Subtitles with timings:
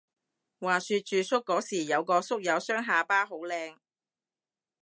[0.59, 3.77] 話說住宿嗰時有個宿友雙下巴好靚